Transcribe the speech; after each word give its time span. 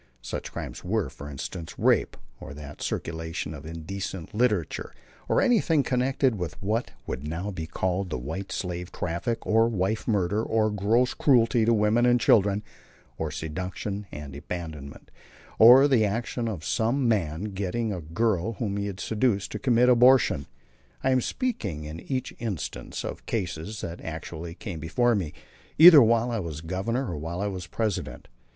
Such 0.23 0.51
crimes 0.51 0.83
were, 0.83 1.09
for 1.11 1.29
instance, 1.29 1.77
rape, 1.77 2.17
or 2.39 2.55
the 2.55 2.75
circulation 2.79 3.53
of 3.53 3.67
indecent 3.67 4.33
literature, 4.33 4.95
or 5.29 5.43
anything 5.43 5.83
connected 5.83 6.39
with 6.39 6.59
what 6.59 6.89
would 7.05 7.27
now 7.27 7.51
be 7.51 7.67
called 7.67 8.09
the 8.09 8.17
"white 8.17 8.51
slave" 8.51 8.91
traffic, 8.91 9.45
or 9.45 9.67
wife 9.69 10.07
murder, 10.07 10.41
or 10.41 10.71
gross 10.71 11.13
cruelty 11.13 11.65
to 11.65 11.73
women 11.75 12.07
and 12.07 12.19
children, 12.19 12.63
or 13.19 13.29
seduction 13.29 14.07
and 14.11 14.35
abandonment, 14.35 15.11
or 15.59 15.87
the 15.87 16.03
action 16.03 16.47
of 16.47 16.65
some 16.65 17.07
man 17.07 17.43
in 17.45 17.51
getting 17.53 17.93
a 17.93 18.01
girl 18.01 18.53
whom 18.53 18.77
he 18.77 18.87
had 18.87 18.99
seduced 18.99 19.51
to 19.51 19.59
commit 19.59 19.87
abortion. 19.87 20.47
I 21.03 21.11
am 21.11 21.21
speaking 21.21 21.83
in 21.83 21.99
each 21.99 22.33
instance 22.39 23.03
of 23.05 23.27
cases 23.27 23.81
that 23.81 24.01
actually 24.01 24.55
came 24.55 24.79
before 24.79 25.13
me, 25.13 25.35
either 25.77 26.01
while 26.01 26.31
I 26.31 26.39
was 26.39 26.61
Governor 26.61 27.11
or 27.11 27.17
while 27.17 27.39
I 27.39 27.45
was 27.45 27.67
President. 27.67 28.29